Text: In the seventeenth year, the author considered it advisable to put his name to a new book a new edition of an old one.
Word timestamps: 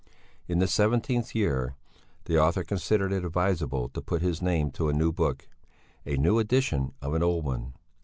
In 0.47 0.57
the 0.57 0.67
seventeenth 0.67 1.35
year, 1.35 1.75
the 2.25 2.35
author 2.39 2.63
considered 2.63 3.11
it 3.13 3.23
advisable 3.23 3.87
to 3.89 4.01
put 4.01 4.23
his 4.23 4.41
name 4.41 4.71
to 4.71 4.89
a 4.89 4.93
new 4.93 5.11
book 5.11 5.47
a 6.07 6.17
new 6.17 6.39
edition 6.39 6.93
of 7.03 7.13
an 7.13 7.21
old 7.21 7.45
one. 7.45 7.75